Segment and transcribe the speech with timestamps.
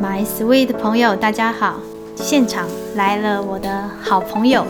[0.00, 1.80] My sweet 朋友，大家好！
[2.14, 4.64] 现场来了我的好朋友，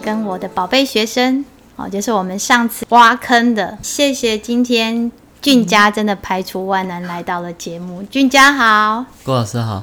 [0.00, 1.44] 跟我的宝贝学生
[1.74, 3.76] 哦，就是我们上次挖坑的。
[3.82, 5.10] 谢谢今天
[5.40, 8.04] 俊佳真的排除万难来到了节目。
[8.04, 9.82] 俊佳好，郭老师好，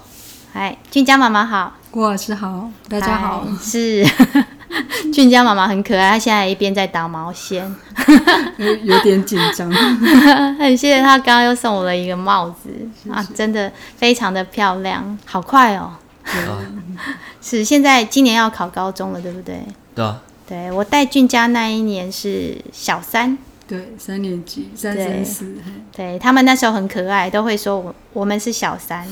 [0.53, 3.45] 哎，俊佳妈妈好，郭老师好，大家好。
[3.61, 4.07] 是
[5.13, 7.73] 俊佳妈妈很可爱，她现在一边在打毛线，
[8.57, 9.69] 有有点紧张。
[10.59, 12.69] 很谢谢她刚刚又送我了一个帽子
[13.11, 15.93] 啊，真的非常的漂亮，好快哦。
[17.41, 19.61] 是现在今年要考高中了，对不对？
[19.95, 20.21] 对啊。
[20.47, 25.55] 对，我带俊佳那一年是小三，对，三年级，三升四。
[25.95, 29.07] 对，他们那时候很可爱，都会说我我们是小三。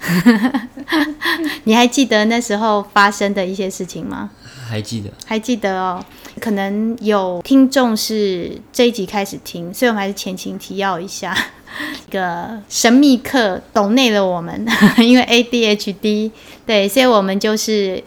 [1.64, 4.30] 你还记得那时候发生的一些事情吗？
[4.68, 6.04] 还记得，还记得哦。
[6.40, 11.36] 可能有听众是这一集开始听，所以我们还是前情提要一下。
[12.08, 14.66] 一个神秘客懂内了我们，
[14.98, 16.32] 因为 ADHD，
[16.66, 18.02] 对，所以我们就是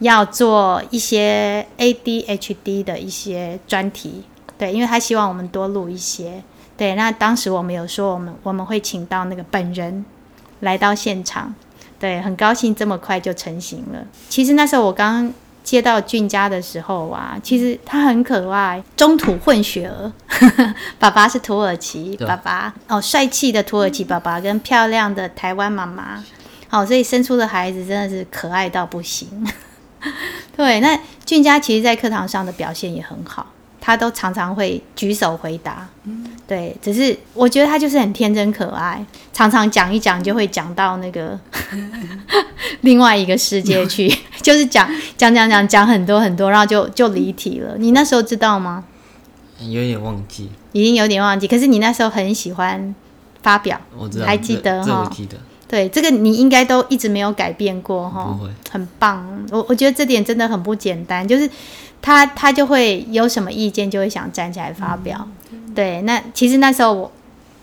[0.00, 4.24] 要做一些 ADHD 的一些专题，
[4.58, 6.42] 对，因为他希望我们多录一些，
[6.76, 10.04] 对，那当时我们有说我们我们会请到那个本人
[10.62, 11.54] 来到现场，
[12.00, 14.04] 对，很高兴这么快就成型了。
[14.28, 15.32] 其实那时候我刚。
[15.64, 20.12] 接到俊家的时候啊，其实他很可爱，中土混血儿，
[20.98, 26.20] 爸爸是土耳其爸爸哦，帅气的土耳其爸爸跟漂亮的台湾妈妈，
[26.68, 29.28] 哦，所以生出的孩子真的是可爱到不行。
[30.56, 33.46] 对，那俊家其实在课堂上的表现也很好。
[33.80, 35.88] 他都常常会举手回答，
[36.52, 41.40] 对，只是我觉得他就是很天真可爱，常常讲一讲就会讲到那个
[42.82, 44.06] 另外一个世界去，
[44.42, 44.86] 就是讲
[45.16, 47.78] 讲讲讲讲很多很多，然后就就离题了。
[47.78, 48.84] 你那时候知道吗？
[49.60, 51.48] 有点忘记，已经有点忘记。
[51.48, 52.94] 可是你那时候很喜欢
[53.40, 55.10] 发表，我知道，还记得哈？
[55.10, 55.38] 记得。
[55.66, 59.26] 对，这个你应该都一直没有改变过哈，不会，很棒。
[59.50, 61.48] 我我觉得这点真的很不简单，就是。
[62.04, 65.16] 他他就会有什么意见，就会想站起来发表。
[65.20, 65.32] 嗯、
[65.74, 67.12] 对，那其实那时候我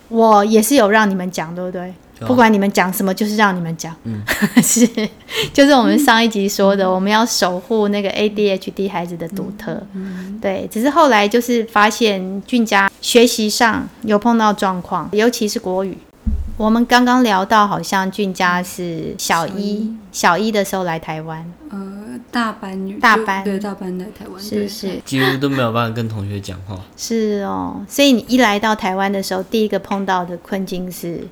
[0.10, 1.94] 我也是有让你们讲，对不对？
[2.22, 3.96] 哦、不管你们讲什么，就是让你们讲。
[4.04, 4.22] 嗯，
[4.62, 4.86] 是，
[5.54, 9.82] 就是我们上一集说的，嗯、我们要守护那个 ADHD 孩子的独特。
[9.94, 15.98] 嗯、对，只是后来就是发现俊佳学习上有碰到状况，尤其是国语。
[16.59, 26.78] 我们刚刚聊到，好像俊佳是小一，小一的时候来台湾，呃，大班女，大班对，大班来台湾，是是，几乎都没有办法跟同学讲话。
[26.98, 31.25] 是哦，所以你一来到台湾的时候，第一个碰到的困境是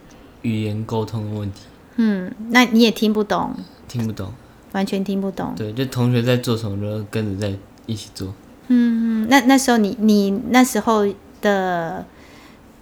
[0.43, 1.63] 语言沟通的问题。
[1.97, 3.53] 嗯，那你也听不懂，
[3.89, 4.31] 听不懂，
[4.71, 5.53] 完全听不懂。
[5.57, 7.53] 对，就同学在做什么，就跟着在
[7.85, 8.33] 一起做。
[8.69, 11.05] 嗯嗯，那那时候你你那时候
[11.41, 12.05] 的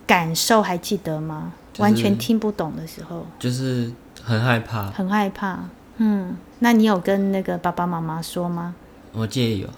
[0.06, 1.54] 感受还记得吗？
[1.78, 3.92] 完全听不懂的时候，就是
[4.24, 5.60] 很害怕，很害怕。
[5.98, 8.76] 嗯，那你有跟那个爸爸妈妈说吗？
[9.14, 9.70] 我记得有。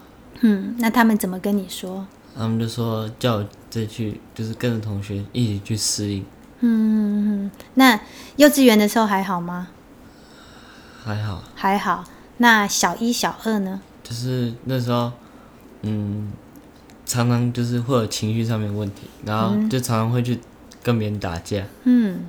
[0.42, 2.06] 嗯，那他们怎么跟你说？
[2.36, 6.26] 他们就说叫我再去，就是跟着同学一起去适应。
[6.60, 8.00] 嗯嗯，那
[8.36, 9.68] 幼稚园的时候还好吗？
[11.04, 12.04] 还好，还好。
[12.38, 13.80] 那小一、小二呢？
[14.04, 15.12] 就是那时候，
[15.82, 16.32] 嗯，
[17.06, 20.40] 常常就是会有情绪上面问题，然后就常常会去。
[20.88, 22.22] 跟别人打架，嗯，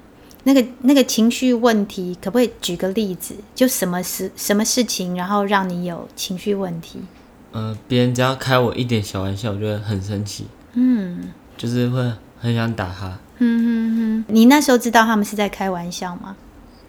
[0.43, 3.37] 那个那个情绪问题，可不可以举个例子？
[3.55, 6.99] 就什么事什么事情，然后让你有情绪问题？
[7.53, 13.17] 呃，别人只要开我一点小玩笑，我就会很生气，嗯，就是会很想打他。
[13.39, 16.35] 嗯哼哼，你那时候知道他们是在开玩笑吗？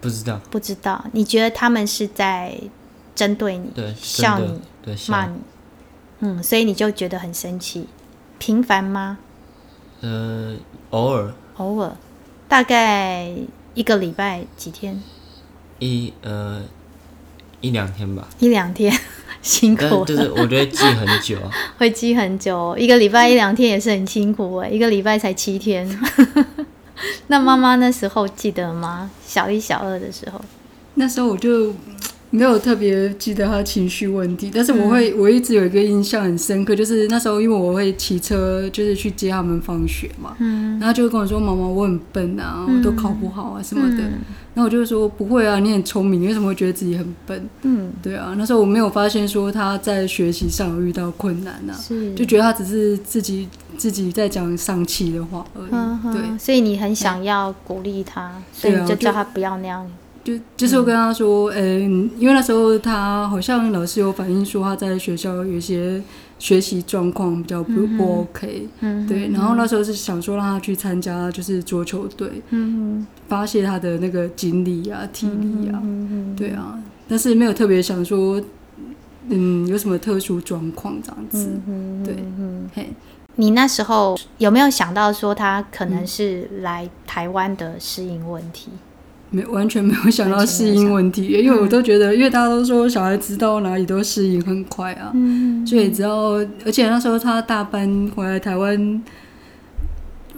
[0.00, 1.04] 不知道，不知道。
[1.12, 2.58] 你觉得他们是在
[3.14, 5.36] 针对你，对，笑你，对，骂你，
[6.18, 7.86] 嗯，所以你就觉得很生气。
[8.38, 9.18] 频繁吗？
[10.00, 10.56] 呃，
[10.90, 11.32] 偶尔。
[11.60, 11.92] 偶尔，
[12.48, 13.30] 大概
[13.74, 15.00] 一个礼拜几天？
[15.78, 16.62] 一呃
[17.60, 18.26] 一两天吧。
[18.38, 18.90] 一两天，
[19.42, 20.04] 辛苦。
[20.06, 21.50] 就是我觉得记很久啊。
[21.76, 25.86] 会记很久，一个礼拜一两天也是很辛苦哎，一个礼拜才七天。
[27.28, 29.10] 那妈妈那时候记得吗？
[29.26, 30.40] 小一、小二的时候，
[30.94, 31.74] 那时候我就。
[32.30, 44.04] 没有特别记得他情绪问题，但是我会，我一直有一个印象很深刻，就是那时候因为我会骑车，就是去接他们放学嘛，嗯，然后就会跟我说：“妈妈，我很笨啊，我都考不好啊什么的。”
[44.52, 56.12] 然后我就说：“不会啊，你很聪明，你为什么会觉得自己很笨？”嗯，对啊，那时候我没有发现说他在学习上有遇到困难啊，是，就觉得他只是自己自己在讲丧气的话而已。
[56.12, 59.84] 对，所以你很想要鼓励他，所以你就叫他不要那样。
[60.22, 61.80] 就就是我跟他说，嗯、欸，
[62.18, 66.02] 因为那时候他好像老师有反映说他在学校有一些
[66.38, 76.78] 学习状况比较不、嗯、不 OK，嗯，对，然后那时候是想说让他去参加就是桌球队，嗯，发泄他的那个精力啊、体力啊，嗯，对啊，
[77.08, 78.40] 但是没有特别想说，
[79.28, 82.90] 嗯，有什么特殊状况这样子，嗯、对，嗯，嘿，
[83.36, 88.70] 你那时候有没有想到说他可能是来台湾的适应问题？
[89.32, 96.32] 没完全没有想到适应问题，因为我都觉得，因为大家都说小孩子到哪里都适应很快啊，嗯、所以只要，
[96.64, 99.00] 而且那时候他大班回来台湾，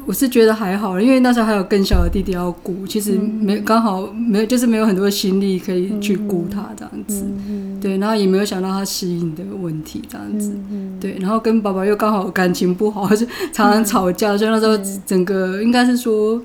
[0.04, 13.24] 我是觉得还好，因为那时候还有更小的弟弟要顾，其实没刚、嗯、好没有，就是没有很多心力可以去顾他这样子，嗯、对，然后也没有想到他适应的问题这样子，嗯、对，然后跟爸爸又刚好感情不好， 就
[13.54, 16.38] 常常吵架，所以那时候整个应该是说。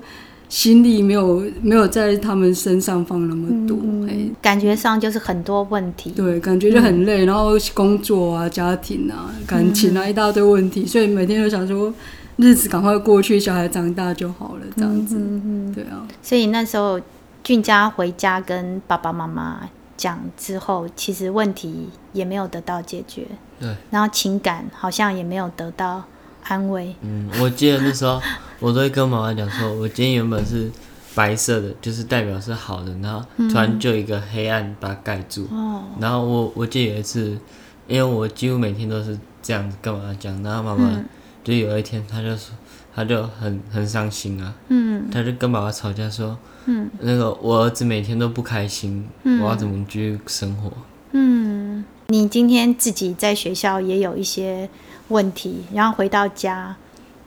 [0.48, 6.10] 心力没有没有在他们身上放那么多，嗯、感觉上就是很多问题。
[6.10, 11.92] 对，感觉就很累，嗯、然后工作啊、家庭啊、感情啊、嗯、一大堆问题，所以每天都想说
[12.36, 15.16] 日子赶快过去，小孩长大就好了，这样子。
[15.18, 16.06] 嗯、对啊。
[16.22, 16.98] 所以那时候
[17.44, 19.68] 俊佳回家跟爸爸妈妈
[19.98, 23.26] 讲之后，其实问题也没有得到解决。
[23.60, 23.68] 对。
[23.90, 26.04] 然后情感好像也没有得到
[26.48, 26.94] 安慰。
[27.02, 28.20] 嗯，我记得那时候。
[28.60, 30.68] 我都会跟妈妈讲说，我今天原本是
[31.14, 35.46] 白色的，就是代表是好的，然后突然就一个黑暗把它盖住。
[35.52, 37.38] 嗯、然后我我记得有一次，
[37.86, 40.90] 因为我几乎每天都是这样子跟妈妈讲，然后妈妈
[41.44, 42.52] 就有一天，她就说，
[42.92, 44.52] 她就很很伤心啊。
[44.70, 45.08] 嗯。
[45.08, 50.72] 她就跟爸爸吵架说，嗯，那个我儿子每天都不开心，嗯、我要怎么继续生活？
[51.12, 54.68] 嗯，你今天自己在学校也有一些
[55.08, 56.76] 问题，然后回到家。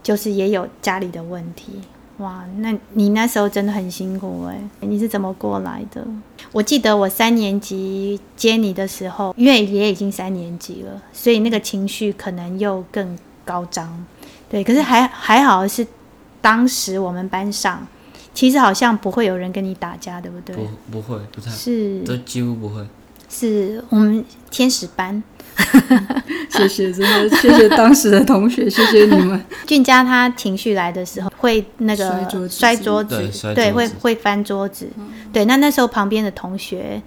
[0.03, 1.73] 就是也有家里的问题，
[2.17, 6.03] 哇，那你那时候真的很辛苦哎，你是怎么过来的？
[6.51, 14.03] 我记得我三年级接你的时候，因为也已经三年级了，所以那个情绪可能又更高涨，
[14.49, 14.63] 对。
[14.63, 15.85] 可是还还好是
[16.41, 17.85] 当时我们班上，
[18.33, 20.55] 其实好像不会有人跟你打架，对不对？
[20.55, 22.83] 不，不会，不太是，都几乎不会。
[23.29, 25.21] 是我们天使班。
[26.49, 29.39] 谢谢，真的谢谢当时的同学，谢谢你们。
[29.65, 34.89] 俊佳他情绪来的时候会那个摔桌子，摔桌子，对，对，会会翻桌子。
[34.97, 37.01] 嗯、对，那那时候旁边的同学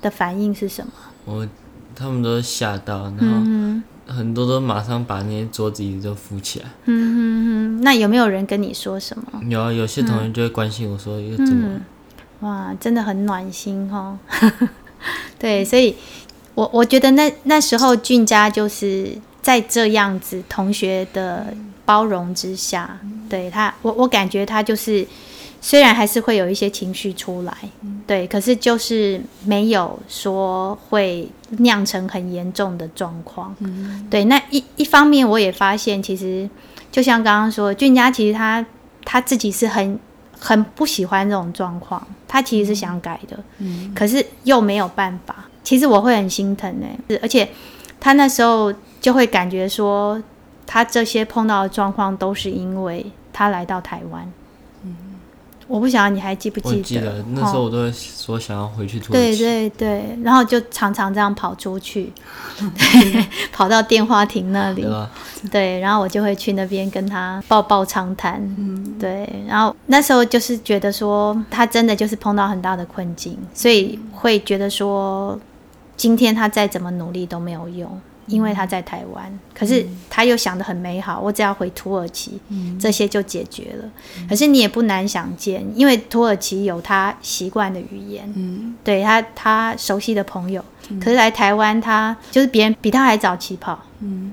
[0.00, 0.92] 的反应是什么？
[1.24, 1.46] 我
[1.94, 6.66] 他们都吓到，然后很多都马上把那些桌子椅子都扶起来。
[6.86, 9.40] 嗯哼哼，那有没有人跟你说什么？
[9.48, 11.80] 有啊，有些同学就会关心我说又怎么、嗯？
[12.40, 14.18] 哇，真的很暖心哦。
[15.38, 15.94] 对，所以。
[16.56, 21.54] 我我觉得那那时候俊佳就是在这样子同学的
[21.84, 22.98] 包容之下，
[23.28, 25.06] 对他，我我感觉他就是
[25.60, 27.54] 虽然还是会有一些情绪出来，
[28.06, 33.54] 对，可是就是没有说会酿成很严重的状况，
[34.10, 34.24] 对。
[34.24, 36.48] 那一一方面我也发现，其实
[36.90, 38.64] 就像刚刚说，俊佳其实他
[39.04, 39.98] 他自己是很
[40.38, 43.38] 很不喜欢这种状况，他其实是想改的，
[43.94, 45.45] 可是又没有办法。
[45.66, 46.86] 其实我会很心疼呢，
[47.20, 47.48] 而且
[47.98, 50.22] 他那时候就会感觉说，
[50.64, 54.32] 他这些碰到的状况都是因为他来到台湾。
[54.84, 54.96] 嗯
[55.66, 56.82] 我不晓得你还记不记得？
[56.84, 59.38] 记得那时候我都会说想要回去土耳其。
[59.42, 62.12] 对对对，然后就常常这样跑出去，
[62.60, 64.82] 对 跑到电话亭那里。
[64.82, 68.40] 对，对，然后我就会去那边跟他抱抱长谈。
[68.56, 75.36] 嗯，对，然后那时候就是觉得说，他真的就是碰到很大的困境，所以会觉得说。
[75.96, 79.38] 今天他再怎么努力都没有用，因为他在台湾。
[79.54, 82.38] 可是他又想的很美好，我只要回土耳其，
[82.78, 83.88] 这些就解决了。
[84.28, 90.64] 可是你也不难想见，因为土耳其有他习惯的语言，对他他熟悉的朋友。
[91.00, 93.78] 可是来台湾，他就是别人比他还早起跑。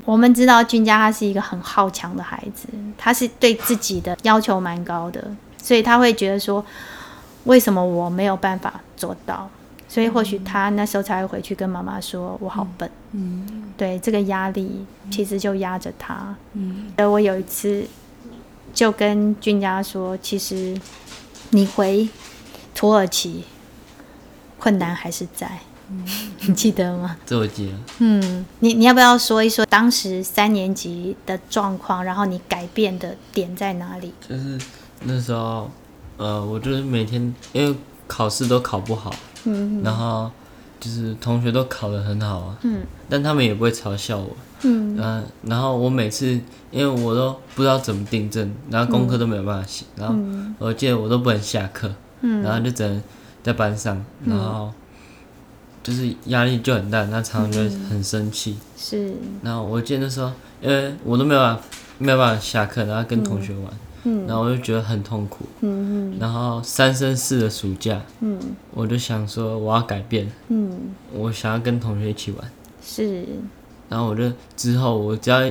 [0.05, 2.67] 我们知道君家他是一个很好强的孩子，
[2.97, 5.25] 他是对自己的要求蛮高的，
[5.57, 6.63] 所以他会觉得说，
[7.45, 9.49] 为什么我没有办法做到？
[9.93, 16.35] 所以或许他那时候才会回去跟妈妈说：“我好笨。”嗯，对，这个压力其实就压着他。
[16.53, 17.85] 嗯，而我有一次
[18.73, 20.75] 就跟俊佳说：“其实
[21.51, 22.09] 你回
[22.73, 23.43] 土耳其
[24.57, 25.59] 困难还是在，
[25.91, 26.03] 嗯、
[26.47, 27.73] 你记得吗？”这我记得。
[27.99, 34.11] 嗯，你你要不要说一说当时三年级的状况，然后你改变的点在哪里？
[34.27, 34.59] 就是
[35.01, 35.69] 那时候，
[36.17, 39.13] 呃，我就是每天因为考试都考不好。
[39.45, 40.29] 嗯，然后
[40.79, 44.29] 就是同学都考得很好啊，嗯，但他们也不会嘲笑我，
[44.63, 46.27] 嗯，呃，然后我每次
[46.71, 50.15] 因为我都不知道怎么订正，然后功课都没有办法写，然后
[50.59, 51.89] 我记得我都不能下课，
[52.21, 53.01] 嗯，然后就只能
[53.41, 54.71] 在班上，然后
[55.81, 57.59] 就是压力就很大，那常常就
[57.89, 58.57] 很生气。
[58.77, 59.13] 是。
[59.41, 60.31] 然后我记得那时候，
[60.61, 61.63] 因为我都没有办法，
[61.97, 63.73] 没有办法下课，然后跟同学玩。
[64.03, 64.25] 嗯。
[64.27, 65.45] 然后我就觉得很痛苦。
[65.61, 66.17] 嗯嗯。
[66.19, 68.39] 然后三升四的暑假，嗯，
[68.73, 70.31] 我就想说我要改变。
[70.49, 70.71] 嗯。
[71.13, 72.51] 我想要跟同学一起玩。
[72.85, 73.25] 是。
[73.89, 75.45] 然后我就之后我只要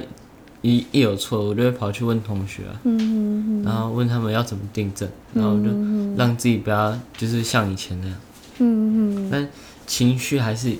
[0.63, 2.81] 一一有错，我就会跑去问同学啊。
[2.85, 3.65] 嗯嗯嗯。
[3.65, 5.69] 然后问他们要怎么订正，然后就
[6.17, 8.17] 让自己不要就是像以前那样。
[8.59, 9.29] 嗯嗯。
[9.31, 9.49] 但
[9.87, 10.75] 情绪还是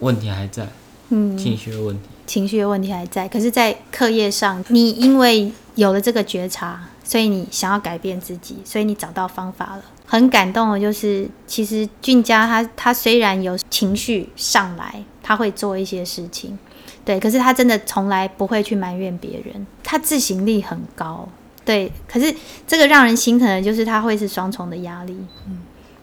[0.00, 0.68] 问题还在，
[1.10, 3.28] 嗯，情绪的问题，情绪的问题还在。
[3.28, 9.82] 可是，在课业上，你因为有了这个觉察，所以你想要改变自己，所以你找到方法了。
[10.04, 16.58] 很感动的就是，其实俊佳他他虽然有情绪上来，他会做一些事情，
[17.06, 21.26] 对，可是他真的从来不会去埋怨别人，他自省力很高，
[21.64, 21.90] 对。
[22.06, 22.34] 可是
[22.66, 25.60] 这个让人心疼的就是他会是双重的压力，嗯，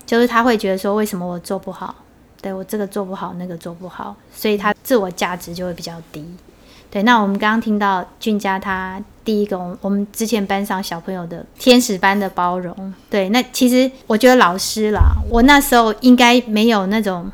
[0.08, 1.94] 就是他会觉得说，为什么我做不好？
[2.42, 6.26] 对，我这个做不好，那个做不好，所以他自我价值就会比较低。
[6.90, 12.94] 对，那我们刚刚听到俊佳他第一个，我们之前班上小朋友的天使般的包容。
[13.10, 17.30] 对，那其实我觉得老师啦，我那时候应该没有那种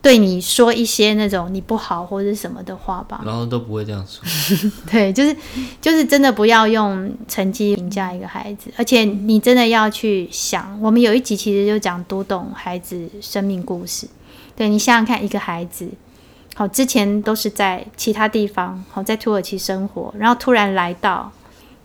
[0.00, 3.20] 对你说一些那种你不好或者什么的话吧？
[3.26, 4.22] 然后都不会这样说。
[4.88, 5.36] 对，就是
[5.80, 14.06] 就是真的不要用成绩评价一个孩子，而且你真的要去想，我们有一集其实就讲读懂孩子生命故事。
[14.54, 15.88] 对，你想想看，一个孩子，
[16.58, 21.30] 好，之前都是在其他地方，好，在土耳其生活，然后突然来到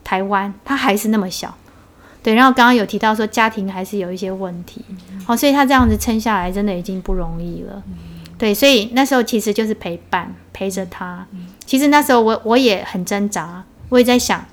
[0.03, 1.55] 台湾，他还是那么小，
[2.23, 4.83] 对，然后刚刚有提到说家庭还是有一些问题，
[5.27, 7.83] 好，所以他这样子撑下来，真的已经不容易了，
[8.35, 11.27] 对，所以那时候其实就是陪伴，陪着他。
[11.67, 14.43] 其实那时候我我也很挣扎，我也在想，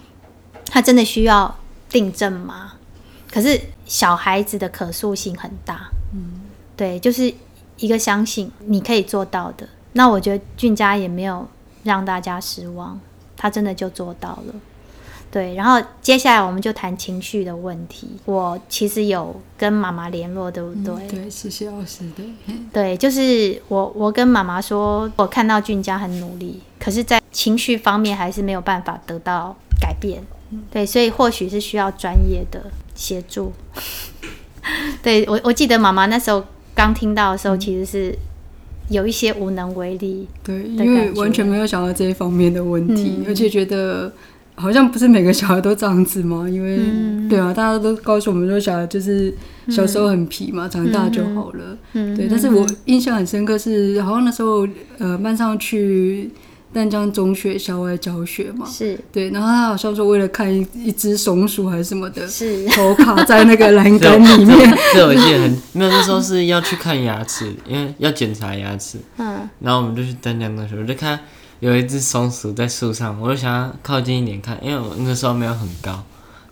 [0.67, 1.57] 他真的需要
[1.89, 2.75] 订正吗？
[3.33, 6.43] 可是小孩子的可塑性很大，嗯，
[6.77, 7.33] 对，就是。
[7.81, 11.47] 一个相信你可以做到的，那我觉得俊佳也没有
[11.83, 12.99] 让大家失望，
[13.37, 14.55] 他真的就做到了。
[15.33, 18.09] 对，然后接下来我们就谈情绪的问题。
[18.25, 20.95] 我其实有跟妈妈联络，对不对？
[20.95, 22.05] 嗯、对，谢谢老师。
[22.17, 22.27] 对，
[22.73, 30.23] 对，就是我，我跟妈妈说，我看到俊佳很努力，可是，在情绪方面还是没有办法得到改变。
[30.71, 33.53] 对，所以或许是需要专业的协助。
[35.03, 36.45] 对，我，我记得妈妈那时候。
[36.73, 38.17] 刚听到的时候，其实是
[38.91, 40.29] 有一些无能为力。
[40.45, 44.13] 对，因为完全没有想到这一方面的问题，嗯、而且觉得
[44.55, 46.47] 好像不是每个小孩都这样子嘛。
[46.47, 49.33] 因为、嗯、对啊，大家都告诉我们说，小孩就是
[49.69, 51.79] 小时候很皮嘛，嗯、长大就好了。
[51.95, 52.29] 嗯，对。
[52.29, 54.69] 但是我印象很深刻是，好像那时候
[54.99, 56.31] 呃，班上去。
[56.73, 58.99] 淡江中学校外教学嘛，是。
[59.11, 62.65] 对，然后他好像说为了看一一只松鼠还是什么的，是。
[62.69, 64.79] 头卡在那个栏杆 里面。
[64.95, 68.99] 这我记得很，没有那时候是要去看牙齿，因为要检查牙齿。
[69.17, 71.19] 嗯，然后我们就去淡江中学，我就看
[71.59, 76.01] 有一只松鼠在树上，我就想要靠近一点看，因为我那个时候没有很高，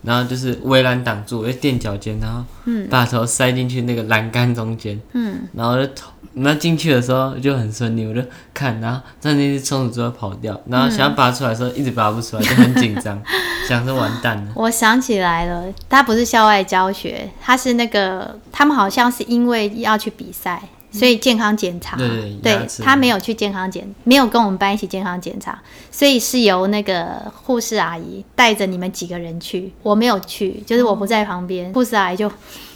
[0.03, 2.43] 然后就是围栏挡住，我就垫脚尖，然后
[2.89, 6.11] 把头塞进去那个栏杆中间，嗯，然后就头。
[6.33, 8.21] 那进去的时候就很顺利，我就
[8.53, 13.21] 看，然后在那只松鼠就会跑掉，然后想要拔出来的时候一直拔不出来，就很紧张，
[13.67, 14.51] 想说完蛋了。
[14.55, 21.97] 我想起来了，他不是校外教学，他是那个他们好像是因为要去比赛，所以健康检查，
[22.41, 25.59] 对他没有去健康检，没有跟我们班一起健康检查，
[25.91, 32.31] 所以是由那个护士阿姨带着你们几个人去，我没有去，就是我不在旁边，护士阿姨就。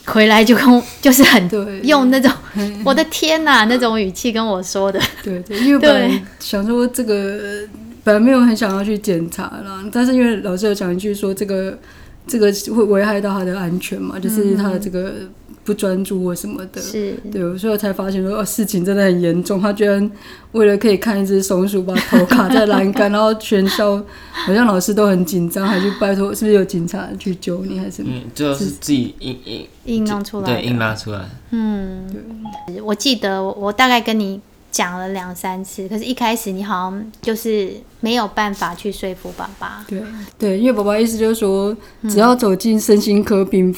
[0.06, 1.48] 回来就跟就是很
[1.82, 2.30] 用那种
[2.84, 7.66] 我的天呐那种语气跟我说的，对对，因为本来想说这个
[8.02, 11.78] 本来没有很想要去检查啦，但是因为老师有讲一句说这个
[12.26, 15.12] 这个会危害到他的安全嘛，就是他的这个。
[15.66, 19.58] 不专注或什么的，是对，所以我才发现说，哦，事情真的很严重。
[19.58, 20.10] 他居然
[20.52, 23.96] 为了可以看一只松鼠，把头卡在栏杆，然后全校
[24.30, 28.12] 好像老师都很紧张，还去拜托，是不是有警察去救你，还是什么？
[28.14, 31.20] 嗯，就是自己硬硬硬拉出来，对，硬拉出来。
[31.52, 32.14] 嗯，
[32.66, 34.38] 对，我记得我我大概跟你。
[34.74, 39.84] 讲了两三次，可是，一开始你好像就是没有办法去说服爸爸。
[39.88, 40.02] 对
[40.36, 41.76] 对，因为爸爸意思就是说，
[42.08, 43.72] 只要走进身心科病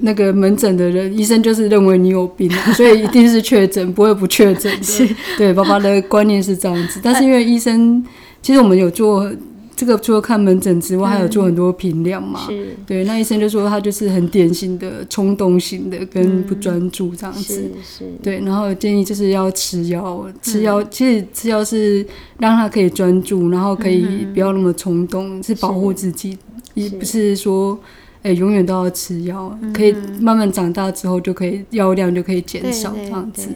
[0.00, 5.16] 那个门诊的人，嗯、医生就是认为你有病， 所以一定是确诊，不会不确诊的。
[5.36, 6.98] 对，爸爸的观念是这样子。
[7.04, 8.02] 但是因为医生，
[8.40, 9.30] 其实我们有做。
[9.78, 12.48] 这个除了看门诊之外，还有做很多评量嘛？
[12.84, 17.60] 对，那医生就说他就是很典型的冲动型的，跟不专注这样子。
[17.60, 18.04] 嗯、是，是。
[18.20, 22.04] 对，然后建议就是要吃药，吃药、嗯、其实吃药是
[22.38, 26.36] 让他可以专注，然后可以不要那么冲动，嗯、是保护自己，
[26.74, 27.78] 也不是说
[28.22, 33.48] 哎永远都要吃药，可以慢慢长大之后就可以药量就可以减少这样子。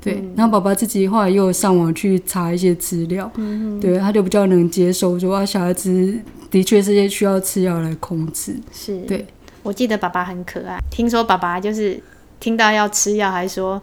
[0.00, 6.14] 对，嗯、然后爸爸自己后来又上网去查一些资料，嗯、对，他就比较能接受说啊，小孩子
[6.50, 8.56] 的确是需要吃药来控制。
[8.72, 9.26] 是，对，
[9.62, 12.00] 我记得爸爸很可爱，听说爸爸就是
[12.38, 13.80] 听到要吃药，还说。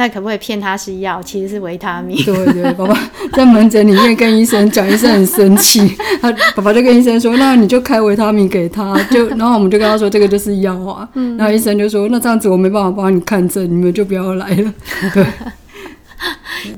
[0.00, 2.16] 那可不可以骗他是药，其实是维他命？
[2.24, 2.96] 对对，爸爸
[3.34, 5.84] 在门诊里面跟医生讲，医生很生气，
[6.22, 11.08] 他爸爸就跟医生说：“那你就开维他命给他。”就 然后我们就跟他说：“这个就是药啊。
[11.14, 14.72] 嗯”然后医生就说：“那这样子我没办法帮你看诊，你们就不要来了。”
[15.12, 15.26] 对。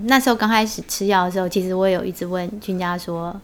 [0.04, 3.34] 那时候刚开始吃药的时候，其实我也有一直问君家说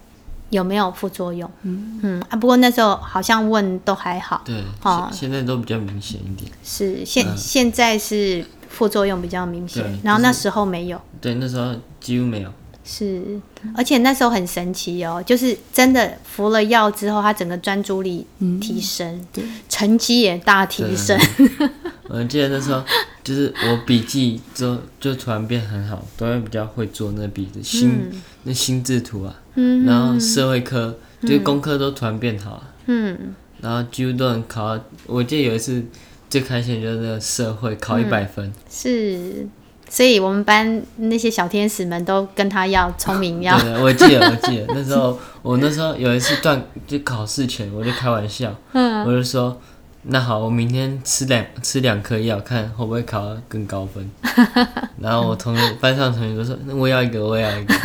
[0.50, 1.50] 有没有副作用。
[1.62, 4.42] 嗯嗯啊，不过那时候好像问都还好。
[4.44, 6.50] 对，哦，现在都比较明显一点。
[6.64, 8.44] 是现、嗯、现在是。
[8.68, 11.00] 副作用比较明显，然后那时候没有。
[11.18, 12.52] 对，那时候几乎没有。
[12.86, 13.40] 是，
[13.74, 18.24] 而且那时候很神奇哦，就是真的服了药之后，他整个专注力
[18.60, 21.18] 提升，嗯、对，成绩也大提升。
[22.08, 22.80] 我记得那时候，
[23.24, 34.78] 就是我笔记就就突然变很好，都会比较会做那笔的心、嗯、那心智图啊，嗯、然后社会科、就是功课都突然变好，嗯，然后几乎都能考。
[35.06, 35.84] 我记得有一次。
[36.28, 39.46] 最开心就是那个社会考一百分，嗯，是，
[39.88, 43.58] 所以我们班那些小天使们都跟他要聪明要。
[43.60, 49.60] 对，我记得，我记得那时候，我那时候有一次段就考试前，我就开玩笑， 嗯，我就说，
[50.02, 54.10] 那好，我明天吃两吃两颗药，看会不会考到更高分。
[55.00, 57.74] 然后我同学班上同学都说，那我要一个，我要一个。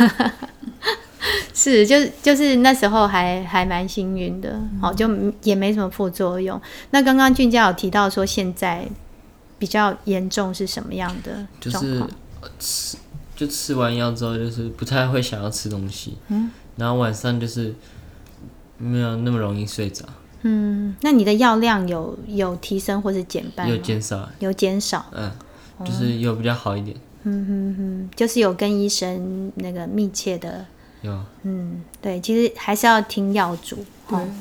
[1.54, 5.08] 是，就是就是那时候还还蛮幸运的，好、嗯，就
[5.42, 6.60] 也没什么副作用。
[6.90, 8.84] 那刚刚俊佳有提到说，现在
[9.62, 11.46] 比较严重是什么样的？
[11.60, 12.04] 就是
[12.58, 12.96] 吃
[13.36, 17.72] 就吃完药之后，就是不太会想要吃东西，嗯，然后晚上就是
[18.76, 20.04] 没有那么容易睡着。
[20.40, 23.68] 嗯，那你的药量有有提升或是减半？
[23.68, 25.30] 有减少，有减少，嗯，
[25.84, 26.96] 就是有比较好一点。
[27.22, 30.66] 嗯哼哼，就是有跟医生那个密切的。
[31.02, 33.76] 有，嗯，对，其实还是要听药嘱，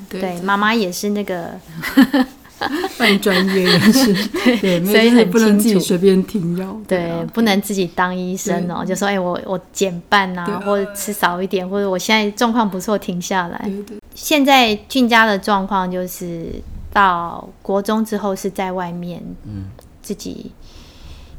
[0.10, 1.60] 对，对，妈妈也是那个
[2.98, 4.14] 半专业人士，
[4.62, 13.72] 对，所以很不能自己随便停药，对，不能自己当医生哦，就说哎，我我减半啊，或者吃少一点，或者我现在状况不错，停下来。
[14.14, 16.48] 现在俊家的状况就是
[16.92, 19.66] 到国中之后是在外面，嗯，
[20.02, 20.52] 自己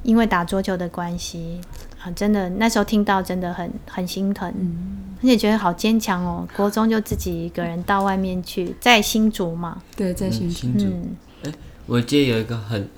[0.03, 1.61] 因为打桌球的关系。
[2.05, 6.45] 啊，真的，那时候听到真的很很心疼，嗯、而且觉得好坚强哦。
[6.57, 10.85] 国中就自己一个人到外面去，在新竹嘛，对，在新竹。
[10.87, 11.53] 嗯，欸、
[11.87, 12.89] 我记得有一个很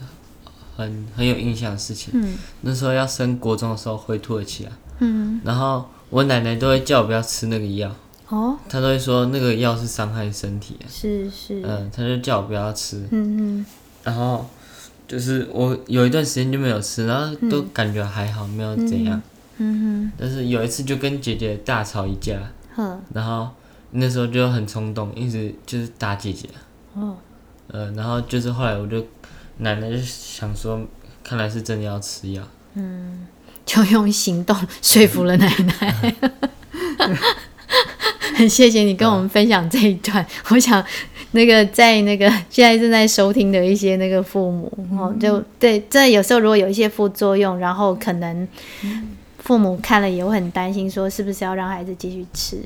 [0.75, 7.95] 很很有印象的事情，嗯，那时候要升国中的时候回土耳其啊，嗯，然后我奶奶都会叫我不要吃那个药，
[8.29, 13.67] 哦，她都会说那个药是伤害身体的，是是，嗯，她就叫我不要吃，嗯嗯，
[14.03, 14.47] 然后。
[15.07, 19.21] 就是我有一段时间就没有吃，然后都感觉还好，嗯、没有怎样。
[19.59, 20.13] 嗯，嗯哼。
[20.19, 22.39] 但是有一次就跟姐姐大吵一架，
[22.75, 23.51] 呵然后
[23.91, 26.49] 那时候就很冲动，一直就是打姐姐。
[26.95, 27.17] 哦。
[27.69, 29.05] 呃，然后就是后来我就
[29.59, 30.81] 奶奶就想说，
[31.23, 32.43] 看来是真的要吃药。
[32.75, 33.27] 嗯，
[33.67, 36.15] 就用行动说服了奶奶。
[38.37, 40.85] 很 谢谢你跟我们分享这一段，我想。
[41.35, 48.47] 那个在那个 现在正在收听的一些那个父母哦，就对，这有时候如果有一些副作用，然后可能
[49.39, 52.57] 父母看了也会很担心，说是不是要让孩子继续吃？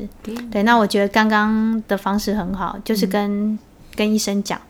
[0.51, 3.59] 对，那我觉得刚刚的方式很好，就是跟、嗯、
[3.97, 4.61] 跟医生讲，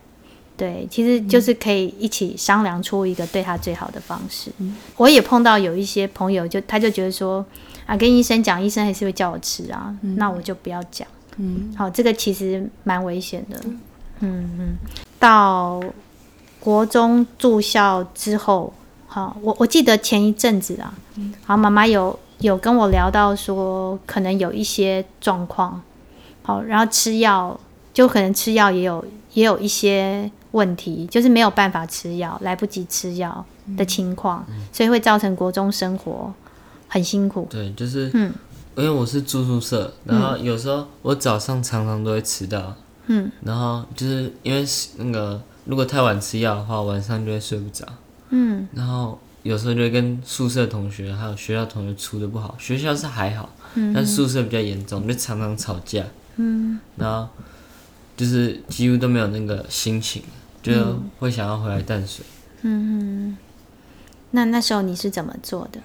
[0.55, 4.49] 对，其实就是可以一起商量出一个对他最好的方式。
[4.59, 7.45] 嗯、我也碰到有一些朋友就，就他就觉得说
[7.85, 11.05] 啊，跟医生讲，医生还是会叫我吃啊，嗯、那我就不要讲。
[11.41, 13.61] 嗯，好，这个其实蛮危险的。
[14.19, 14.77] 嗯嗯，
[15.19, 15.81] 到
[16.59, 18.73] 国中住校之后，
[19.07, 20.93] 好，我我记得前一阵子啊，
[21.45, 25.81] 好，妈妈有有跟我聊到说，可能有一些状况，
[26.41, 27.59] 好，然后吃药
[27.93, 33.45] 就可能吃药也有也有一些问题，就是没有办法吃药，来不及吃药
[33.77, 36.33] 的情况，嗯、所以会造成国中生活
[36.87, 37.47] 很辛苦。
[37.49, 38.33] 对，就是，嗯，
[38.75, 42.75] 因为我是住宿舍，然后有时候我早上常常都会迟到。
[43.11, 44.63] 嗯，然后就是因为
[44.97, 47.83] 那个，如果太晚吃药的话，晚上就会睡不着。
[48.29, 56.05] 嗯，然后有时候就会跟宿舍同学还有学校同学处的不好，学校是还好，嗯、但宿舍比较严重，就常常吵架。
[56.35, 57.27] 嗯，然后
[58.15, 60.21] 就是几乎都没有那个心情，
[60.61, 60.71] 就
[61.17, 62.23] 会想要回来淡水。
[62.61, 63.35] 嗯，
[64.29, 65.81] 那那时候你是怎么做的？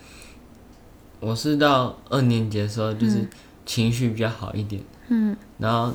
[1.21, 3.27] 我是到二年级的时候，就是
[3.65, 4.83] 情绪比较好一点。
[5.09, 5.91] 嗯，然后。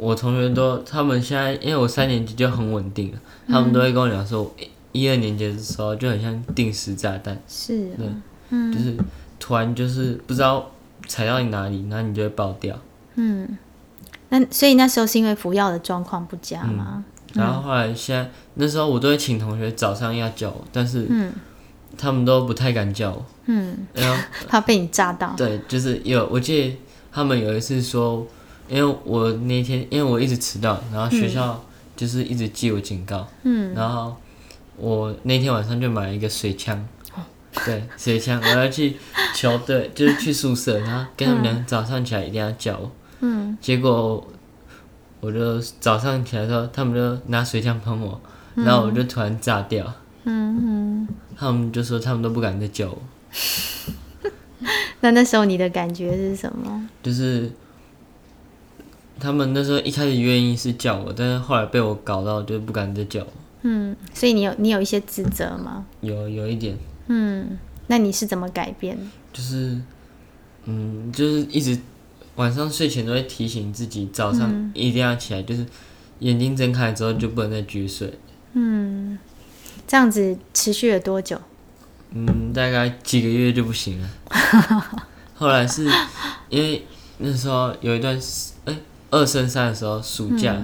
[0.00, 4.50] 我同学都，他们现在因为我三年级就很稳定了，他们都会跟我讲说，
[4.92, 7.38] 一二年级的时候就很像定时炸弹。
[7.46, 7.90] 是。
[7.96, 8.06] 对。
[8.48, 8.96] 嗯，就是
[9.38, 10.70] 突然就是不知道
[11.06, 12.76] 踩到你哪里，然后你就会爆掉。
[13.16, 13.58] 嗯，
[14.30, 17.04] 那所以那时候是因为服药的状况不佳吗？
[17.34, 21.06] 嗯、然后后来现在那时候我都会请同学早上要叫我，但是
[21.98, 23.24] 他们都不太敢叫我。
[23.46, 25.34] 嗯，然后 怕被你炸到。
[25.36, 26.76] 对，就是有我记得
[27.12, 28.26] 他们有一次说，
[28.70, 31.62] 因为我那天因为我一直迟到，然后学校
[31.96, 33.26] 就是一直记我警告。
[33.42, 34.16] 嗯，然后
[34.76, 36.86] 我那天晚上就买了一个水枪。
[37.64, 38.96] 对，水枪，我要去
[39.34, 42.90] 球队，就是去宿舍，然后跟他们讲早上起来一定要叫我。
[43.18, 43.58] 嗯。
[43.60, 44.24] 结果
[45.18, 48.20] 我就早上起来的时候，他们就拿水枪喷我，
[48.54, 49.84] 然后我就突然炸掉。
[50.22, 51.08] 嗯嗯。
[51.36, 52.98] 他们就说他们都不敢再叫我。
[55.00, 56.88] 那那时候你的感觉是什么？
[57.02, 57.50] 就是
[59.20, 63.32] 他们那时候一开始愿意是叫我，但是后来被我搞到，就不敢再叫我。
[63.62, 65.84] 嗯，所以你有你有一些自责吗？
[66.00, 66.76] 有，有一点。
[67.08, 68.98] 嗯，那你是怎么改变？
[69.32, 69.78] 就是，
[70.64, 71.78] 嗯，就是一直
[72.36, 75.66] 晚上睡前都会提醒自己，早上一定要起来，嗯、就是
[76.20, 78.18] 眼睛睁开之后就不能再继续睡。
[78.54, 79.18] 嗯，
[79.86, 81.38] 这样子持续了多久？
[82.12, 84.08] 嗯，大概几个月就不行了。
[85.34, 85.84] 后来是
[86.48, 86.84] 因为
[87.18, 88.78] 那时候有一段时哎、欸、
[89.10, 90.56] 二升三的时候暑假，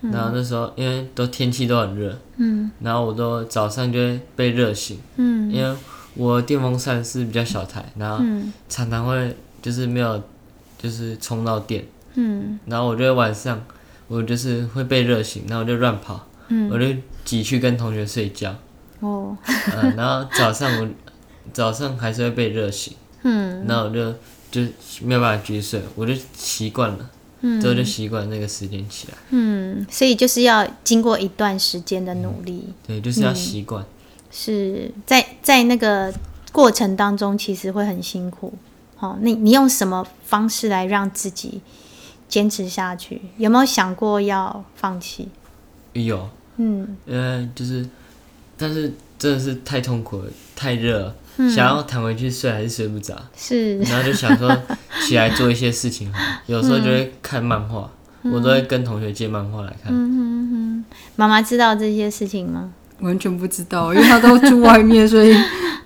[0.00, 5.76] 然后那时候因为都天气都很热，嗯，然后我都早上就会被热醒，嗯，因为。
[6.16, 8.24] 我电风扇是比较小台，然后
[8.68, 10.22] 常常会就是没有，
[10.78, 13.60] 就是充到电，嗯，然后我就会晚上
[14.06, 16.86] 我就是会被热醒，然后我就乱跑，嗯，我就
[17.24, 18.54] 挤去跟同学睡觉，
[19.00, 19.36] 哦，
[19.76, 20.88] 嗯，然后早上我
[21.52, 24.12] 早上还是会被热醒，嗯，然后我就
[24.52, 24.60] 就
[25.02, 27.10] 没有办法继续睡，我就习惯了，
[27.46, 33.84] 嗯，之后就习惯那个时间起来，嗯，所以就是要经过一段时间的努力，嗯，对，就是要习惯。
[34.30, 36.12] 是在在那个
[36.52, 38.52] 过程当中，其实会很辛苦。
[38.98, 41.60] 哦，你你用什么方式来让自己
[42.28, 43.20] 坚持下去？
[43.36, 45.28] 有没有想过要放弃？
[45.92, 47.86] 有，嗯，呃就是，
[48.56, 53.14] 但是真的是太痛苦了，太热想要躺回去睡还是睡不着。
[53.36, 54.56] 是，然后就想说
[55.06, 57.90] 起来做一些事情好，有时候就会看漫画，
[58.22, 59.92] 嗯、我都会跟同学借漫画来看。
[59.92, 60.84] 嗯哼哼，
[61.16, 62.70] 妈妈知道这些事情吗？
[63.00, 65.36] 完全不知道，因为她都住外面，所以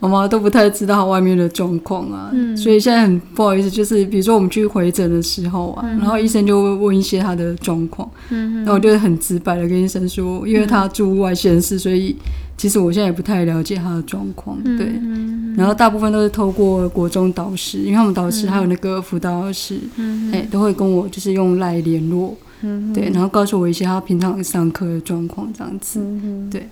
[0.01, 2.31] 妈妈都不太知道外面的状况啊。
[2.33, 8.57] 嗯、所以现在很不好意思，就是比如说我们去回诊的时候啊，嗯、然后医生就会问一些他的状况，嗯、哼。
[8.59, 12.17] 然后我就会很直白的跟医生说，因为他住外县市，所以
[12.57, 14.57] 其实我现在也不太了解他的状况。
[14.63, 20.33] 对，嗯、然后大部分都是透过国中导师，因为他们导师还有那个辅导老师，嗯哼。
[20.33, 26.69] 欸、都会跟我就是用赖联络，嗯、对，然后告诉我一些他平常上课的状况这样子，嗯、对。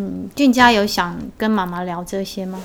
[0.00, 2.60] 嗯，俊佳有想跟妈妈聊这些吗？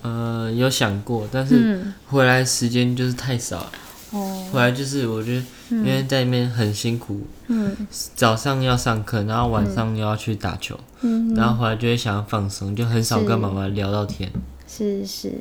[0.00, 3.72] 呃，有想过，但是回来时间就是太少了。
[4.12, 7.20] 哦，回来就是我觉得，因为在那边很辛苦。
[7.48, 7.76] 嗯，
[8.14, 10.74] 早上要上课，然后晚上又要去打球。
[11.02, 14.32] 嗯，然后回来就会想要放松，就很少跟妈妈聊到天。
[14.66, 15.34] 是是，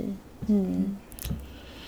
[0.48, 0.98] 嗯，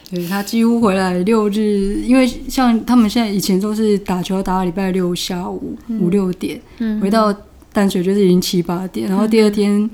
[0.09, 7.35] 对，他几乎回来六日，因为像他们现在以前都是打球打到礼拜六下午五六点，嗯，回到。
[7.73, 9.89] 淡水就是已经七八点，然后第二天，嗯、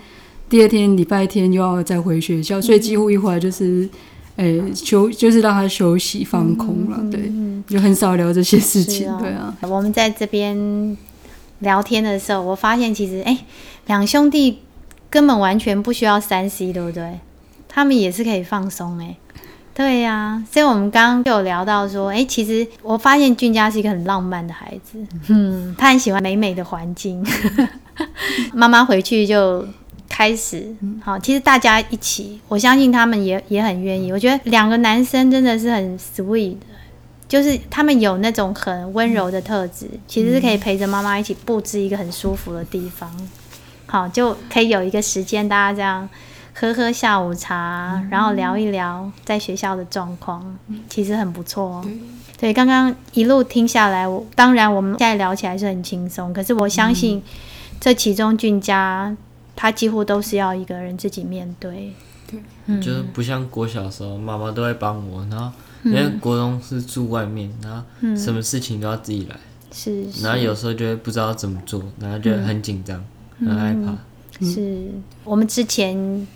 [0.50, 3.88] 第二天礼拜天又要再回学校，嗯、所以几乎一回来就是，
[4.38, 9.56] 诶、欸、休就是让他休息放空了，嗯、对，嗯、就很少聊这些事情，哦、对啊。
[9.62, 10.98] 我们在这边
[11.60, 13.46] 聊天的时候，我发现其实，哎、欸，
[13.86, 14.60] 两兄弟
[15.10, 17.20] 根本完全不需要三 C，对不对？
[17.68, 19.16] 他们也是可以放松，哎。
[19.78, 27.24] 对呀、啊，所以我们刚刚就有聊到说，哎，其实我发现俊佳是一个很浪漫的孩子，嗯，他很喜欢美美的环境。
[28.54, 29.64] 妈妈回去就
[30.10, 34.12] 开始，好，其实大家一起，我相信他们也也很愿意。
[34.12, 36.66] 我觉得两个男生真的是很 sweet 的，
[37.28, 43.08] 就是他们有那种很温柔的特质，其实是可以陪着妈妈一起布置一个很舒服的地方，
[43.86, 46.10] 好，就可以有一个时间大家这样。
[46.60, 50.58] 喝喝下午茶，然后聊一聊在学校的状况，
[50.90, 51.86] 其实很不错哦。
[52.40, 57.22] 对，刚刚一路听下来，我当然我们现在聊起来是很轻松，可是我相信
[57.80, 59.16] 这其中俊佳
[59.56, 61.94] 他几乎都是要一个人自己面对。
[62.26, 65.52] 对，就是不像国小的时候，妈妈都会帮我，然后
[65.84, 67.84] 因为国中是住外面，然后
[68.16, 69.36] 什么事情都要自己来，
[69.72, 73.06] 是，然后有时候就会不知道怎么做，然后就很紧张，
[73.40, 73.96] 很害怕。
[74.44, 74.88] 是。
[75.24, 76.28] 我们之前。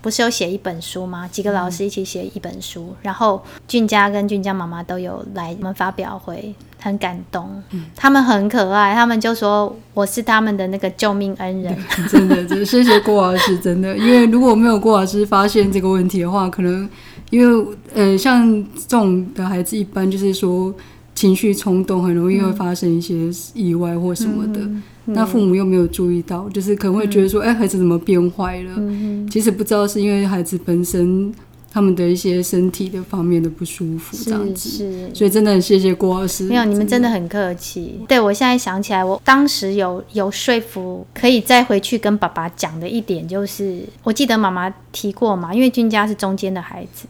[0.00, 1.28] 不是有写一本书吗？
[1.28, 7.62] 几个老师一起写一本书，嗯、然后俊佳跟俊佳妈妈都有来我们发表会，很感动。
[7.70, 11.76] 嗯、他们很可爱，他们就说我是他们的那个救命恩人。
[12.08, 16.88] 真的，真的谢谢郭老师，真的， 因为如果没有郭老师发现这个问题的话，可能
[17.30, 20.72] 因为呃，像这种的孩子，一般就是说
[21.14, 24.60] 情绪冲动，很容易会发生一些意外或什么的。
[24.60, 24.82] 嗯
[25.14, 28.72] 那父母又没有注意到，就是可能会觉得说，哎、嗯，孩子怎么变坏了？
[28.76, 31.32] 嗯、其实不知道是因为孩子本身
[31.72, 34.68] 他们的一些身体的方面的不舒服这样子。
[34.68, 36.44] 是，所以真的很谢谢郭老师。
[36.44, 38.00] 没有，你们真的很客气。
[38.06, 47.06] 对，我现在想起来，我当时有有说服可以再回去跟爸爸讲的一点，就是我记得妈妈提过嘛，因为君家是中间的孩子，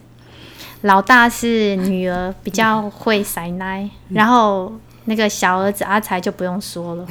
[0.81, 4.71] 老大是女儿，比较会塞奶，嗯、然后。
[5.09, 7.05] 那个小儿子阿才就不用说了。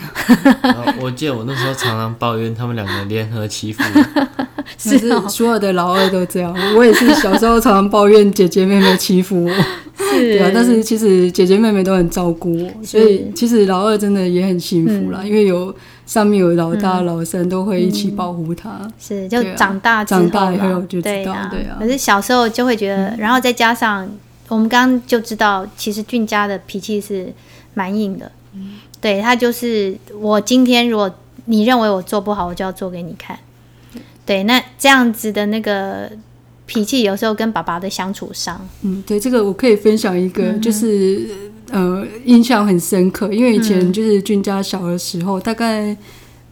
[1.03, 3.83] 我记得我那时候常常抱怨他们两个联合欺负。
[4.79, 6.55] 是所有的老二都这样。
[6.77, 9.51] 我也是小时候常常抱怨姐姐妹妹欺负我。
[9.51, 10.37] 是。
[10.37, 15.75] 对啊，但是其实姐姐妹妹都很照顾我，所以其实老二真的也很幸福啦，因为有
[16.07, 18.89] 上面有老大老三都会一起保护他。
[19.01, 21.77] 是，就长大长大以后就知道，对啊。
[21.81, 24.09] 可是小时候就会觉得，然后再加上
[24.47, 27.33] 我们刚刚就知道，其实俊家的脾气是。
[27.79, 31.09] 蛮硬的，嗯、对他就是我今天如果
[31.45, 33.39] 你认为我做不好，我就要做给你看。
[34.27, 36.11] 对，那这样子的那个
[36.67, 41.29] 脾气，有时候跟爸爸的相处上，嗯，对，这个我可以分享一个，嗯、就是
[41.71, 45.97] 呃，印象很深刻，因为以前就是俊家小的时候，嗯、大概。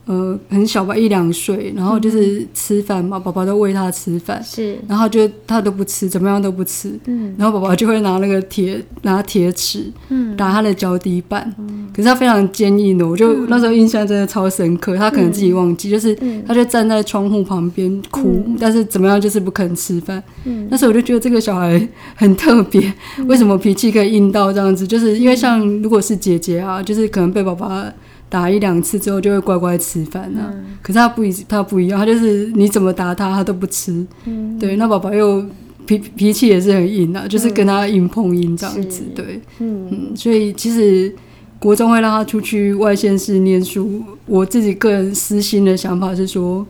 [0.07, 16.16] 呃，很小吧，一两岁，然后就是吃饭嘛，宝宝、嗯、都喂他吃饭，是，然后就他都不吃，怎么样都不吃，嗯，然后宝宝就会拿那个铁拿铁尺，嗯，打他的脚底板，嗯，可是他非常坚硬的，我就、嗯、那时候印象真的超深刻，他可能自己忘记，嗯、就是
[16.47, 24.87] 他就站在窗户旁边哭，嗯、但是怎么样就是不肯吃饭，嗯，那时候我就觉得这个小孩很特别，嗯、为什么脾气可以硬到这样子？
[24.87, 27.85] 就是因为像如果是姐姐啊，就是可能被宝宝。
[28.28, 35.44] 打一两次之后就会乖乖吃饭呢、啊，嗯、可是他不一他不一样，他就是你怎么打他他都不吃，嗯、对，那宝宝又
[35.86, 39.02] 脾脾气也是很硬啊，就是跟他硬碰硬这样子，是。
[39.14, 41.14] 对，嗯，嗯，所以其实
[41.60, 46.66] 国中会让他出去外县市念书，我自己个人私心的想法是说，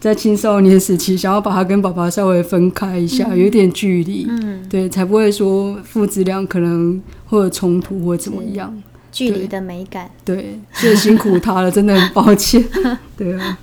[0.00, 8.76] 在青少年时期想要把他跟爸爸稍微分开一下，嗯、有一点距离，嗯，对，才不会说父子俩可能会有冲突或怎么样。
[9.12, 12.64] 距离的美感，对，所以辛苦他了，真的很抱歉。
[13.16, 13.58] 对啊，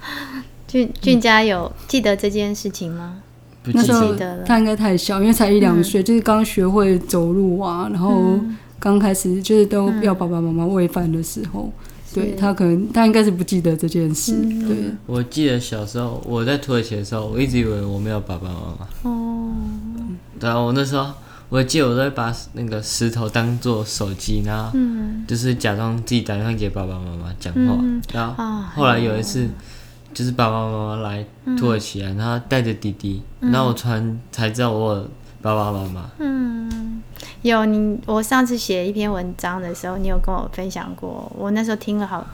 [0.68, 3.22] 俊俊家有记得这件事情吗？
[3.64, 8.40] 不记得了，他应该太小，因为才一两岁，就是刚学会走路啊，然后
[8.80, 11.72] 刚开始就是都要爸爸妈妈喂饭的时候，
[12.14, 14.34] 对他可能他应该是不记得这件事。
[14.68, 19.10] 对，我记得小时候我在土耳其的时候，我一直以为我没有爸爸妈妈。
[19.10, 19.54] 哦，
[20.40, 21.08] 对啊，我那时候。
[21.50, 24.78] 我记得我都会把那个石头当做手机，然后
[25.26, 27.78] 就是假装自己打电话给爸爸妈妈讲话。
[27.82, 29.48] 嗯、然后后来有一次，
[30.14, 31.26] 就是爸爸妈妈来
[31.58, 35.10] 土耳其啊，然后带着弟弟，嗯、然后我突然才知道我有
[35.56, 36.10] 爸爸妈妈。
[36.20, 37.02] 嗯，
[37.42, 42.26] 有你，我上次写一篇文章的时候，你有跟我分享过，我那时候听了好。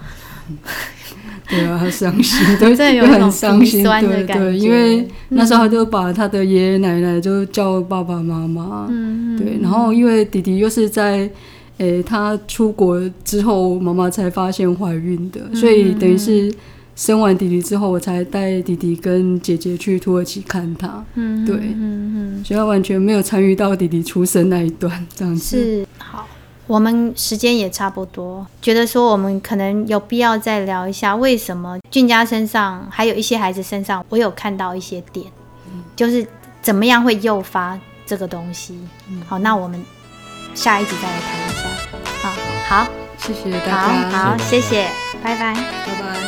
[1.47, 11.29] 对啊，好伤心，对， 有很伤心，对对，因为那时候他就把他的爷爷奶奶就叫爸爸妈妈，嗯，对，然后因为弟弟又是在，
[11.77, 16.53] 诶，他出国之后，妈妈才发现怀孕的，所以等于是
[16.95, 25.57] 生完弟弟之后，我才带弟弟跟姐姐去土耳其看他，嗯，对，嗯嗯，所以他完全没有参与到弟弟出生那一段，这样子。
[25.57, 25.87] 是。
[25.97, 26.27] 好。
[26.65, 35.29] 我们时间也差不多，觉得说我们可能有必要再聊一下，为什么俊家身上还有一些孩子身上，我有看到一些点，
[35.67, 36.25] 嗯、就是
[36.61, 38.79] 怎么样会诱发这个东西。
[39.09, 39.83] 嗯、好，那我们
[40.55, 41.63] 下一集再来谈一下。
[42.21, 42.33] 好，
[42.69, 44.87] 好，谢谢大家，好，好，谢谢，
[45.21, 46.22] 拜拜，拜拜。